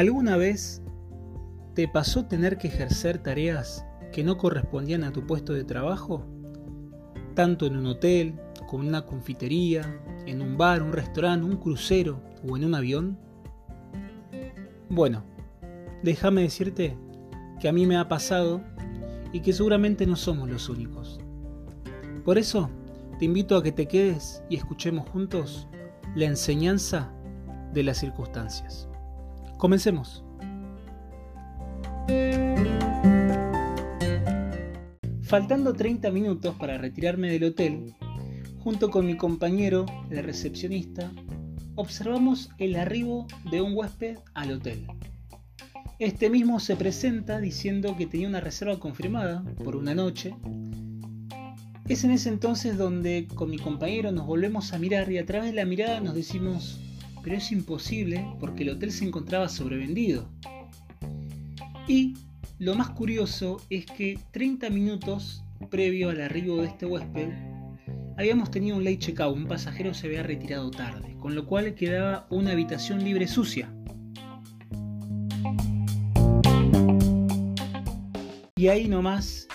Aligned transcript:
¿Alguna 0.00 0.38
vez 0.38 0.80
te 1.74 1.86
pasó 1.86 2.24
tener 2.24 2.56
que 2.56 2.68
ejercer 2.68 3.18
tareas 3.18 3.84
que 4.12 4.24
no 4.24 4.38
correspondían 4.38 5.04
a 5.04 5.12
tu 5.12 5.26
puesto 5.26 5.52
de 5.52 5.62
trabajo? 5.62 6.26
Tanto 7.34 7.66
en 7.66 7.76
un 7.76 7.84
hotel, 7.84 8.40
como 8.66 8.82
en 8.82 8.88
una 8.88 9.04
confitería, 9.04 10.00
en 10.24 10.40
un 10.40 10.56
bar, 10.56 10.82
un 10.82 10.94
restaurante, 10.94 11.44
un 11.44 11.58
crucero 11.58 12.18
o 12.48 12.56
en 12.56 12.64
un 12.64 12.74
avión. 12.74 13.18
Bueno, 14.88 15.22
déjame 16.02 16.40
decirte 16.40 16.96
que 17.60 17.68
a 17.68 17.72
mí 17.72 17.84
me 17.84 17.98
ha 17.98 18.08
pasado 18.08 18.62
y 19.34 19.40
que 19.40 19.52
seguramente 19.52 20.06
no 20.06 20.16
somos 20.16 20.48
los 20.48 20.70
únicos. 20.70 21.20
Por 22.24 22.38
eso, 22.38 22.70
te 23.18 23.26
invito 23.26 23.54
a 23.54 23.62
que 23.62 23.72
te 23.72 23.86
quedes 23.86 24.42
y 24.48 24.56
escuchemos 24.56 25.06
juntos 25.10 25.68
la 26.14 26.24
enseñanza 26.24 27.12
de 27.74 27.82
las 27.82 27.98
circunstancias. 27.98 28.89
Comencemos. 29.60 30.24
Faltando 35.20 35.74
30 35.74 36.10
minutos 36.10 36.54
para 36.58 36.78
retirarme 36.78 37.30
del 37.30 37.44
hotel, 37.44 37.94
junto 38.60 38.90
con 38.90 39.04
mi 39.04 39.18
compañero, 39.18 39.84
el 40.08 40.24
recepcionista, 40.24 41.12
observamos 41.74 42.48
el 42.56 42.74
arribo 42.74 43.26
de 43.50 43.60
un 43.60 43.76
huésped 43.76 44.16
al 44.32 44.52
hotel. 44.52 44.86
Este 45.98 46.30
mismo 46.30 46.58
se 46.58 46.74
presenta 46.74 47.38
diciendo 47.38 47.98
que 47.98 48.06
tenía 48.06 48.28
una 48.28 48.40
reserva 48.40 48.80
confirmada 48.80 49.44
por 49.62 49.76
una 49.76 49.94
noche. 49.94 50.34
Es 51.86 52.02
en 52.04 52.12
ese 52.12 52.30
entonces 52.30 52.78
donde 52.78 53.28
con 53.34 53.50
mi 53.50 53.58
compañero 53.58 54.10
nos 54.10 54.26
volvemos 54.26 54.72
a 54.72 54.78
mirar 54.78 55.12
y 55.12 55.18
a 55.18 55.26
través 55.26 55.50
de 55.50 55.56
la 55.56 55.66
mirada 55.66 56.00
nos 56.00 56.14
decimos, 56.14 56.80
pero 57.22 57.36
es 57.36 57.52
imposible 57.52 58.26
porque 58.38 58.62
el 58.62 58.70
hotel 58.70 58.92
se 58.92 59.04
encontraba 59.04 59.48
sobrevendido. 59.48 60.28
Y 61.86 62.14
lo 62.58 62.74
más 62.74 62.90
curioso 62.90 63.62
es 63.70 63.86
que 63.86 64.18
30 64.32 64.70
minutos 64.70 65.42
previo 65.70 66.10
al 66.10 66.20
arribo 66.20 66.62
de 66.62 66.68
este 66.68 66.86
huésped, 66.86 67.30
habíamos 68.16 68.50
tenido 68.50 68.76
un 68.76 68.84
late 68.84 68.98
checkout, 68.98 69.36
un 69.36 69.46
pasajero 69.46 69.94
se 69.94 70.06
había 70.06 70.22
retirado 70.22 70.70
tarde, 70.70 71.16
con 71.18 71.34
lo 71.34 71.46
cual 71.46 71.74
quedaba 71.74 72.26
una 72.30 72.52
habitación 72.52 73.02
libre 73.02 73.26
sucia. 73.26 73.72
Y 78.56 78.68
ahí 78.68 78.88
nomás, 78.88 79.48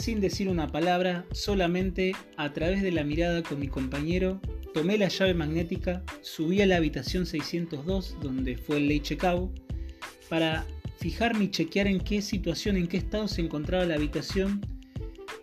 sin 0.00 0.20
decir 0.20 0.48
una 0.48 0.66
palabra, 0.72 1.26
solamente 1.32 2.12
a 2.38 2.52
través 2.52 2.82
de 2.82 2.90
la 2.90 3.04
mirada 3.04 3.42
con 3.42 3.60
mi 3.60 3.68
compañero, 3.68 4.40
tomé 4.72 4.96
la 4.96 5.08
llave 5.08 5.34
magnética, 5.34 6.02
subí 6.22 6.62
a 6.62 6.66
la 6.66 6.76
habitación 6.76 7.26
602 7.26 8.16
donde 8.22 8.56
fue 8.56 8.78
el 8.78 8.88
late 8.88 9.18
para 10.30 10.66
fijarme 10.98 11.44
y 11.44 11.50
chequear 11.50 11.86
en 11.86 12.00
qué 12.00 12.22
situación, 12.22 12.76
en 12.76 12.88
qué 12.88 12.96
estado 12.96 13.28
se 13.28 13.42
encontraba 13.42 13.84
la 13.84 13.96
habitación, 13.96 14.60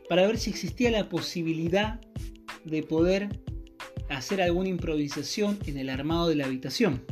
para 0.09 0.25
ver 0.25 0.37
si 0.37 0.49
existía 0.49 0.89
la 0.89 1.07
posibilidad 1.07 2.01
de 2.65 2.81
poder 2.81 3.29
hacer 4.09 4.41
alguna 4.41 4.69
improvisación 4.69 5.59
en 5.67 5.77
el 5.77 5.89
armado 5.89 6.29
de 6.29 6.35
la 6.35 6.45
habitación. 6.45 7.03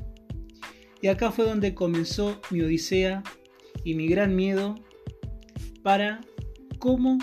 Y 1.01 1.07
acá 1.07 1.31
fue 1.31 1.45
donde 1.45 1.75
comenzó 1.75 2.41
mi 2.49 2.61
odisea 2.61 3.21
y 3.83 3.93
mi 3.93 4.07
gran 4.07 4.35
miedo 4.35 4.75
para 5.83 6.21
cómo 6.85 7.17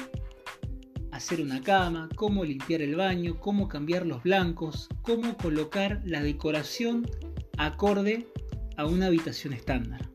hacer 1.12 1.40
una 1.40 1.62
cama, 1.62 2.08
cómo 2.16 2.44
limpiar 2.44 2.82
el 2.82 2.96
baño, 2.96 3.38
cómo 3.38 3.68
cambiar 3.68 4.04
los 4.04 4.24
blancos, 4.24 4.88
cómo 5.02 5.36
colocar 5.36 6.02
la 6.04 6.20
decoración 6.20 7.08
acorde 7.58 8.26
a 8.76 8.86
una 8.86 9.06
habitación 9.06 9.52
estándar. 9.52 10.10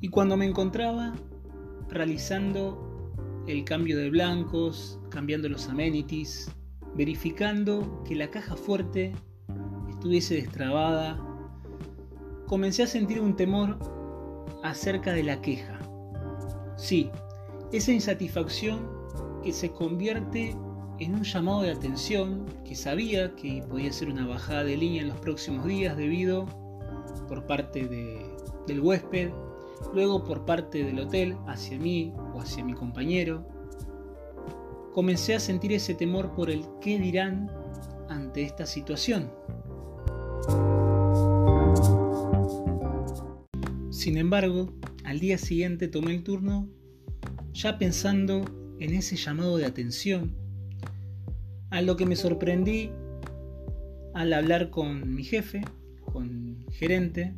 Y 0.00 0.08
cuando 0.08 0.36
me 0.36 0.46
encontraba 0.46 1.12
realizando 1.88 3.12
el 3.48 3.64
cambio 3.64 3.98
de 3.98 4.08
blancos, 4.08 5.00
cambiando 5.10 5.48
los 5.48 5.68
amenities, 5.68 6.48
verificando 6.94 8.04
que 8.04 8.14
la 8.14 8.30
caja 8.30 8.54
fuerte 8.54 9.12
estuviese 9.90 10.36
destrabada, 10.36 11.33
comencé 12.46 12.82
a 12.82 12.86
sentir 12.86 13.20
un 13.20 13.36
temor 13.36 13.78
acerca 14.62 15.12
de 15.12 15.22
la 15.22 15.40
queja. 15.40 15.78
Sí, 16.76 17.10
esa 17.72 17.92
insatisfacción 17.92 18.88
que 19.42 19.52
se 19.52 19.70
convierte 19.70 20.56
en 20.98 21.14
un 21.14 21.24
llamado 21.24 21.62
de 21.62 21.72
atención 21.72 22.46
que 22.64 22.74
sabía 22.74 23.34
que 23.34 23.62
podía 23.68 23.92
ser 23.92 24.08
una 24.08 24.26
bajada 24.26 24.64
de 24.64 24.76
línea 24.76 25.02
en 25.02 25.08
los 25.08 25.18
próximos 25.18 25.66
días 25.66 25.96
debido 25.96 26.46
por 27.28 27.46
parte 27.46 27.86
del 28.66 28.80
huésped 28.80 29.30
luego 29.92 30.24
por 30.24 30.44
parte 30.44 30.84
del 30.84 30.98
hotel 31.00 31.36
hacia 31.46 31.78
mí 31.78 32.12
o 32.34 32.40
hacia 32.40 32.64
mi 32.64 32.74
compañero, 32.74 33.44
comencé 34.92 35.34
a 35.34 35.40
sentir 35.40 35.72
ese 35.72 35.94
temor 35.94 36.32
por 36.34 36.50
el 36.50 36.64
qué 36.80 36.98
dirán 36.98 37.50
ante 38.08 38.42
esta 38.42 38.66
situación. 38.66 39.30
Sin 44.04 44.18
embargo, 44.18 44.70
al 45.04 45.18
día 45.18 45.38
siguiente 45.38 45.88
tomé 45.88 46.14
el 46.14 46.22
turno 46.22 46.68
ya 47.54 47.78
pensando 47.78 48.44
en 48.78 48.92
ese 48.92 49.16
llamado 49.16 49.56
de 49.56 49.64
atención, 49.64 50.36
a 51.70 51.80
lo 51.80 51.96
que 51.96 52.04
me 52.04 52.14
sorprendí 52.14 52.90
al 54.12 54.34
hablar 54.34 54.68
con 54.68 55.14
mi 55.14 55.24
jefe, 55.24 55.62
con 56.04 56.66
gerente, 56.70 57.32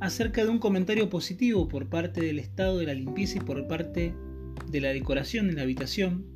acerca 0.00 0.42
de 0.42 0.50
un 0.50 0.58
comentario 0.58 1.08
positivo 1.10 1.68
por 1.68 1.88
parte 1.88 2.22
del 2.22 2.40
estado 2.40 2.78
de 2.78 2.86
la 2.86 2.94
limpieza 2.94 3.36
y 3.38 3.42
por 3.42 3.68
parte 3.68 4.12
de 4.68 4.80
la 4.80 4.88
decoración 4.88 5.48
en 5.48 5.54
la 5.54 5.62
habitación, 5.62 6.26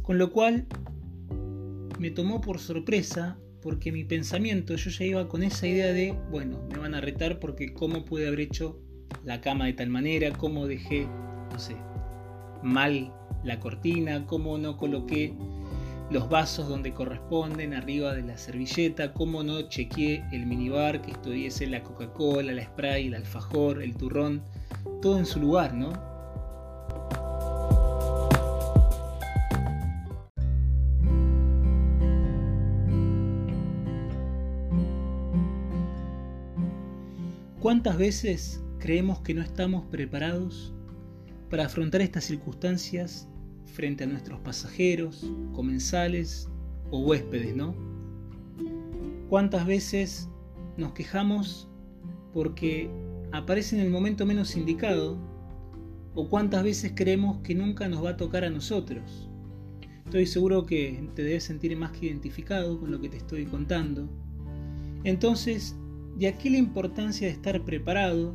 con 0.00 0.16
lo 0.16 0.32
cual 0.32 0.66
me 1.98 2.10
tomó 2.10 2.40
por 2.40 2.60
sorpresa 2.60 3.36
porque 3.62 3.92
mi 3.92 4.04
pensamiento 4.04 4.74
yo 4.74 4.90
ya 4.90 5.04
iba 5.04 5.28
con 5.28 5.42
esa 5.42 5.66
idea 5.66 5.92
de, 5.92 6.12
bueno, 6.30 6.60
me 6.70 6.78
van 6.78 6.94
a 6.94 7.00
retar 7.00 7.38
porque 7.38 7.72
cómo 7.72 8.04
pude 8.04 8.26
haber 8.26 8.40
hecho 8.40 8.78
la 9.24 9.40
cama 9.40 9.66
de 9.66 9.74
tal 9.74 9.88
manera, 9.88 10.32
cómo 10.32 10.66
dejé, 10.66 11.06
no 11.52 11.58
sé, 11.58 11.76
mal 12.62 13.12
la 13.44 13.60
cortina, 13.60 14.26
cómo 14.26 14.58
no 14.58 14.76
coloqué 14.76 15.34
los 16.10 16.28
vasos 16.28 16.68
donde 16.68 16.92
corresponden 16.92 17.72
arriba 17.72 18.14
de 18.14 18.22
la 18.22 18.36
servilleta, 18.36 19.12
cómo 19.14 19.42
no 19.42 19.62
chequeé 19.62 20.24
el 20.32 20.44
minibar 20.46 21.00
que 21.00 21.12
estuviese 21.12 21.66
la 21.66 21.82
Coca-Cola, 21.82 22.52
la 22.52 22.64
spray, 22.64 23.06
el 23.06 23.14
alfajor, 23.14 23.82
el 23.82 23.96
turrón, 23.96 24.42
todo 25.00 25.18
en 25.18 25.26
su 25.26 25.40
lugar, 25.40 25.72
¿no? 25.72 26.11
¿Cuántas 37.62 37.96
veces 37.96 38.60
creemos 38.80 39.20
que 39.20 39.34
no 39.34 39.40
estamos 39.40 39.84
preparados 39.86 40.74
para 41.48 41.66
afrontar 41.66 42.00
estas 42.00 42.24
circunstancias 42.24 43.28
frente 43.66 44.02
a 44.02 44.08
nuestros 44.08 44.40
pasajeros, 44.40 45.30
comensales 45.52 46.48
o 46.90 46.98
huéspedes, 46.98 47.54
¿no? 47.54 47.76
¿Cuántas 49.28 49.64
veces 49.64 50.28
nos 50.76 50.92
quejamos 50.92 51.68
porque 52.32 52.90
aparece 53.30 53.76
en 53.76 53.82
el 53.82 53.90
momento 53.90 54.26
menos 54.26 54.56
indicado? 54.56 55.16
¿O 56.16 56.28
cuántas 56.28 56.64
veces 56.64 56.90
creemos 56.96 57.42
que 57.44 57.54
nunca 57.54 57.86
nos 57.86 58.04
va 58.04 58.10
a 58.10 58.16
tocar 58.16 58.42
a 58.42 58.50
nosotros? 58.50 59.30
Estoy 60.06 60.26
seguro 60.26 60.66
que 60.66 61.08
te 61.14 61.22
debes 61.22 61.44
sentir 61.44 61.76
más 61.76 61.92
que 61.92 62.06
identificado 62.06 62.80
con 62.80 62.90
lo 62.90 63.00
que 63.00 63.08
te 63.08 63.18
estoy 63.18 63.46
contando. 63.46 64.08
Entonces, 65.04 65.76
de 66.22 66.28
aquí 66.28 66.50
la 66.50 66.58
importancia 66.58 67.26
de 67.26 67.32
estar 67.32 67.64
preparado, 67.64 68.32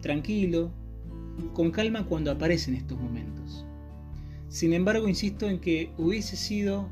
tranquilo, 0.00 0.72
con 1.52 1.70
calma 1.70 2.04
cuando 2.04 2.32
aparecen 2.32 2.74
estos 2.74 3.00
momentos. 3.00 3.64
Sin 4.48 4.72
embargo, 4.72 5.08
insisto 5.08 5.48
en 5.48 5.60
que 5.60 5.92
hubiese 5.96 6.34
sido 6.34 6.88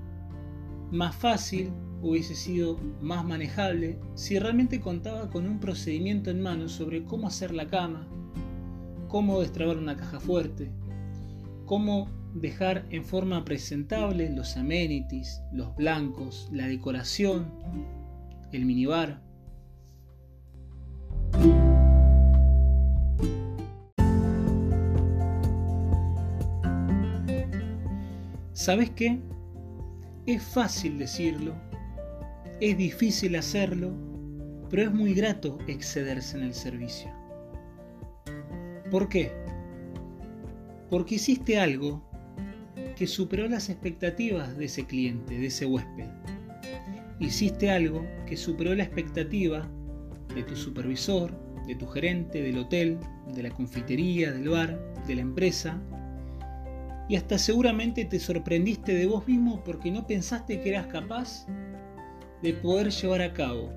más 0.93 1.17
fácil, 1.17 1.73
hubiese 2.03 2.37
sido 2.37 2.79
más 3.01 3.25
manejable 3.25 3.99
si 4.15 4.39
realmente 4.39 4.79
contaba 4.79 5.29
con 5.29 5.45
un 5.45 5.59
procedimiento 5.59 6.31
en 6.31 6.41
mano 6.41 6.69
sobre 6.69 7.03
cómo 7.03 7.27
hacer 7.27 7.53
la 7.53 7.67
cama, 7.67 8.07
cómo 9.09 9.41
destrabar 9.41 9.77
una 9.77 9.97
caja 9.97 10.21
fuerte, 10.21 10.71
cómo 11.67 12.09
dejar 12.35 12.87
en 12.91 13.05
forma 13.05 13.45
presentable 13.45 14.31
los 14.31 14.57
amenities, 14.57 15.43
los 15.53 15.75
blancos, 15.75 16.49
la 16.53 16.69
decoración, 16.69 17.51
el 18.53 18.67
minibar. 18.67 19.27
¿Sabes 28.69 28.91
qué? 28.91 29.19
Es 30.27 30.43
fácil 30.43 30.99
decirlo, 30.99 31.55
es 32.61 32.77
difícil 32.77 33.35
hacerlo, 33.37 33.95
pero 34.69 34.83
es 34.83 34.93
muy 34.93 35.15
grato 35.15 35.57
excederse 35.67 36.37
en 36.37 36.43
el 36.43 36.53
servicio. 36.53 37.11
¿Por 38.91 39.09
qué? 39.09 39.33
Porque 40.91 41.15
hiciste 41.15 41.59
algo 41.59 42.07
que 42.95 43.07
superó 43.07 43.49
las 43.49 43.71
expectativas 43.71 44.55
de 44.59 44.67
ese 44.67 44.85
cliente, 44.85 45.39
de 45.39 45.47
ese 45.47 45.65
huésped. 45.65 46.11
Hiciste 47.21 47.71
algo 47.71 48.05
que 48.27 48.37
superó 48.37 48.75
la 48.75 48.83
expectativa 48.83 49.67
de 50.35 50.43
tu 50.43 50.55
supervisor, 50.55 51.33
de 51.67 51.75
tu 51.75 51.87
gerente, 51.87 52.43
del 52.43 52.59
hotel, 52.59 52.99
de 53.35 53.45
la 53.45 53.51
confitería, 53.51 54.31
del 54.31 54.51
bar, 54.51 54.79
de 55.07 55.15
la 55.15 55.23
empresa. 55.23 55.81
Y 57.09 57.17
hasta 57.17 57.39
seguramente 57.39 58.05
te 58.05 58.21
sorprendiste 58.21 58.95
de 58.95 59.07
vos 59.07 59.27
mismo 59.27 59.63
porque 59.65 59.91
no 59.91 60.07
pensaste 60.07 60.61
que 60.61 60.69
eras 60.69 60.87
capaz 60.89 61.47
de 62.43 62.53
poder 62.53 62.91
llevar 62.91 63.23
a 63.23 63.33
cabo 63.33 63.73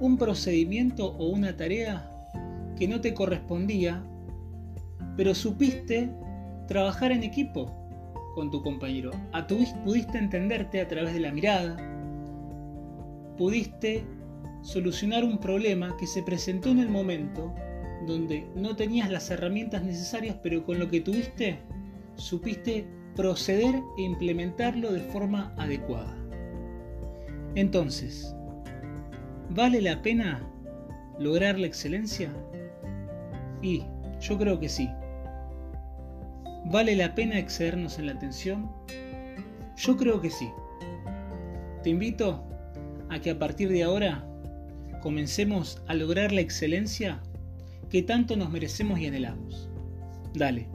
un 0.00 0.16
procedimiento 0.16 1.06
o 1.18 1.28
una 1.28 1.56
tarea 1.56 2.10
que 2.78 2.86
no 2.86 3.00
te 3.00 3.14
correspondía, 3.14 4.04
pero 5.16 5.34
supiste 5.34 6.10
trabajar 6.68 7.12
en 7.12 7.22
equipo 7.22 7.74
con 8.34 8.50
tu 8.50 8.62
compañero. 8.62 9.10
A 9.32 9.46
pudiste 9.46 10.18
entenderte 10.18 10.80
a 10.80 10.88
través 10.88 11.14
de 11.14 11.20
la 11.20 11.32
mirada, 11.32 11.76
pudiste 13.36 14.04
solucionar 14.62 15.24
un 15.24 15.38
problema 15.38 15.96
que 15.96 16.06
se 16.06 16.22
presentó 16.22 16.70
en 16.70 16.80
el 16.80 16.88
momento 16.88 17.54
donde 18.06 18.46
no 18.54 18.76
tenías 18.76 19.10
las 19.10 19.30
herramientas 19.30 19.82
necesarias, 19.82 20.36
pero 20.42 20.64
con 20.64 20.78
lo 20.78 20.88
que 20.88 21.00
tuviste, 21.00 21.58
supiste 22.16 22.86
proceder 23.14 23.82
e 23.96 24.02
implementarlo 24.02 24.92
de 24.92 25.00
forma 25.00 25.54
adecuada. 25.56 26.14
Entonces, 27.54 28.34
¿vale 29.50 29.80
la 29.80 30.02
pena 30.02 30.42
lograr 31.18 31.58
la 31.58 31.66
excelencia? 31.66 32.30
Y 33.62 33.82
yo 34.20 34.36
creo 34.38 34.60
que 34.60 34.68
sí. 34.68 34.90
¿Vale 36.66 36.96
la 36.96 37.14
pena 37.14 37.38
excedernos 37.38 37.98
en 37.98 38.06
la 38.06 38.12
atención? 38.12 38.70
Yo 39.76 39.96
creo 39.96 40.20
que 40.20 40.30
sí. 40.30 40.50
Te 41.82 41.90
invito 41.90 42.44
a 43.08 43.20
que 43.20 43.30
a 43.30 43.38
partir 43.38 43.70
de 43.70 43.84
ahora 43.84 44.26
comencemos 45.00 45.82
a 45.86 45.94
lograr 45.94 46.32
la 46.32 46.40
excelencia 46.40 47.22
que 47.88 48.02
tanto 48.02 48.36
nos 48.36 48.50
merecemos 48.50 48.98
y 48.98 49.06
anhelamos. 49.06 49.70
Dale, 50.34 50.68